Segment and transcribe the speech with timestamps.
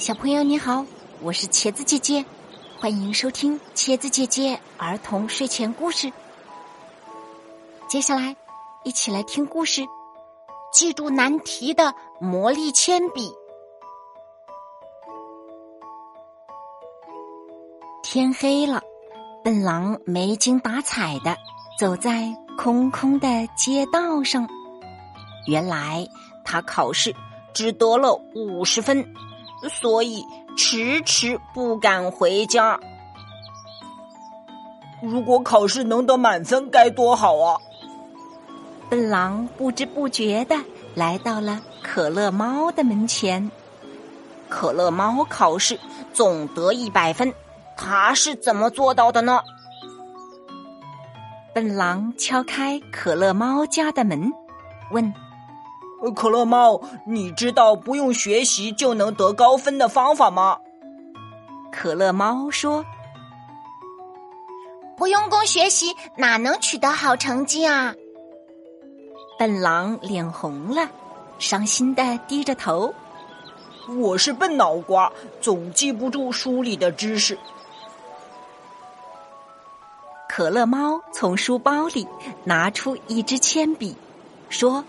[0.00, 0.86] 小朋友你好，
[1.20, 2.24] 我是茄子姐姐，
[2.78, 6.10] 欢迎收听茄子姐姐儿童睡前故事。
[7.86, 8.34] 接下来，
[8.82, 9.82] 一起来听故事。
[10.72, 13.30] 记住难题的魔力铅笔。
[18.02, 18.80] 天黑了，
[19.44, 21.36] 笨狼没精打采的
[21.78, 24.48] 走在空空的街道上。
[25.46, 26.08] 原来
[26.42, 27.14] 他考试
[27.52, 29.06] 只得了五十分。
[29.68, 30.24] 所以
[30.56, 32.78] 迟迟不敢回家。
[35.02, 37.58] 如果考试能得满分，该多好啊！
[38.88, 40.56] 笨狼不知不觉的
[40.94, 43.50] 来到了可乐猫的门前。
[44.48, 45.78] 可乐猫考试
[46.12, 47.32] 总得一百分，
[47.76, 49.40] 他是怎么做到的呢？
[51.54, 54.32] 笨狼敲开可乐猫家的门，
[54.90, 55.12] 问。
[56.08, 60.58] 可乐猫，你知道不用学习就能得高分的方法吗？
[61.70, 62.84] 可乐猫说
[64.96, 67.94] ：“不用功学习，哪能取得好成绩啊？”
[69.38, 70.88] 笨狼脸红了，
[71.38, 72.94] 伤心的低着头
[74.00, 77.38] ：“我是笨脑瓜，总记不住书里的知识。”
[80.28, 82.06] 可乐猫从书包里
[82.44, 83.94] 拿出一支铅笔，
[84.48, 84.82] 说。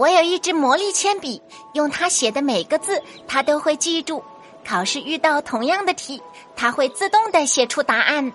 [0.00, 1.42] 我有一支魔力铅笔，
[1.74, 4.24] 用它写的每个字，它都会记住。
[4.64, 6.22] 考试遇到同样的题，
[6.56, 8.32] 它会自动的写出答案。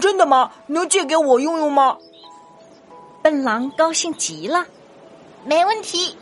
[0.00, 0.50] 真的吗？
[0.68, 1.98] 能借给我用用吗？
[3.20, 4.66] 笨狼高兴极了。
[5.44, 6.16] 没问题。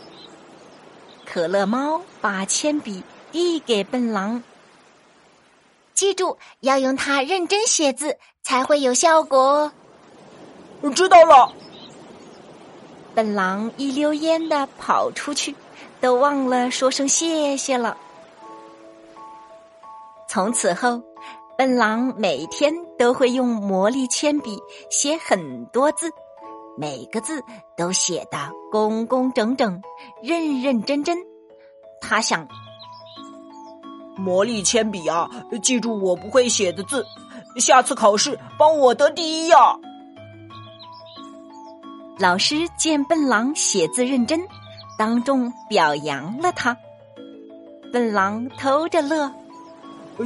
[1.24, 4.42] 可乐猫把铅笔递给笨狼，
[5.94, 9.70] 记住要用它认真写字，才会有效果。
[10.96, 11.52] 知道了。
[13.14, 15.54] 笨狼一溜烟的跑出去，
[16.00, 17.96] 都忘了说声谢谢了。
[20.28, 21.02] 从此后，
[21.58, 24.58] 笨狼每天都会用魔力铅笔
[24.90, 26.10] 写很多字，
[26.78, 27.42] 每个字
[27.76, 28.38] 都写得
[28.70, 29.82] 工工整整、
[30.22, 31.18] 认认真真。
[32.00, 32.46] 他想，
[34.16, 35.28] 魔力铅笔啊，
[35.62, 37.04] 记住我不会写的字，
[37.56, 39.76] 下次考试帮我得第一呀！
[42.20, 44.38] 老师见笨狼写字认真，
[44.98, 46.76] 当众表扬了他。
[47.90, 49.32] 笨狼偷着乐，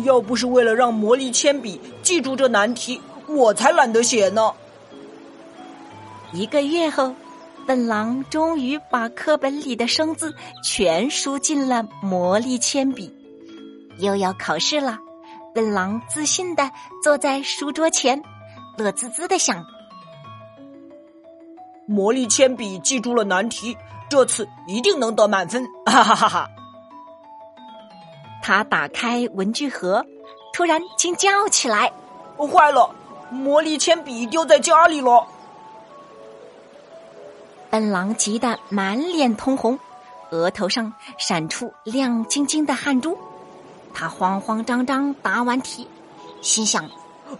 [0.03, 4.53] 要不是为了让魔力铅笔记住这难题，我才懒得写呢。
[6.33, 7.15] 一个月后，
[7.65, 10.35] 笨狼终于把课本里的生字
[10.65, 13.15] 全输进了魔力铅笔。
[14.01, 14.99] 又要考试了，
[15.55, 16.69] 笨狼自信的
[17.05, 18.21] 坐在书桌前，
[18.77, 19.65] 乐滋滋的想。
[21.87, 23.77] 魔力铅笔记住了难题，
[24.09, 25.67] 这次一定能得满分！
[25.85, 26.51] 哈哈哈哈！
[28.43, 30.05] 他打开文具盒，
[30.53, 31.93] 突然惊叫起来
[32.37, 32.91] ：“坏了，
[33.31, 35.27] 魔力铅笔丢在家里了！”
[37.69, 39.79] 笨狼急得满脸通红，
[40.31, 43.19] 额头上闪出亮晶晶的汗珠。
[43.93, 45.87] 他慌慌张张答完题，
[46.41, 46.89] 心想：“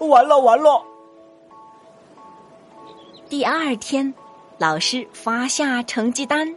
[0.01, 0.83] 完了完了！”
[3.31, 4.13] 第二天。
[4.59, 6.57] 老师发下成绩单，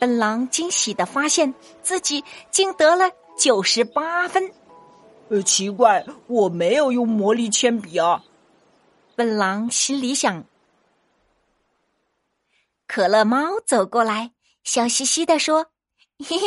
[0.00, 4.52] 笨狼惊喜的发现自己竟得了九十八分。
[5.28, 8.24] 呃，奇怪，我没有用魔力铅笔啊！
[9.14, 10.44] 笨狼心里想。
[12.86, 15.66] 可乐猫走过来，笑嘻嘻的说
[16.18, 16.46] ：“嘿嘿，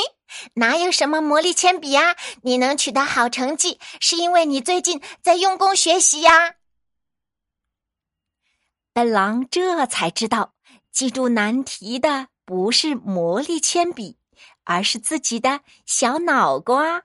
[0.54, 2.16] 哪有什么魔力铅笔啊？
[2.44, 6.59] 你能取得好成绩，是因为你最近在用功学习呀。”笨
[9.04, 10.54] 狼这才知道，
[10.92, 14.18] 记住难题的不是魔力铅笔，
[14.64, 17.04] 而是自己的小脑瓜。